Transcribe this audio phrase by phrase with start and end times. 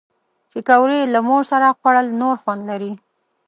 [0.51, 2.93] پکورې له مور سره خوړل نور خوند لري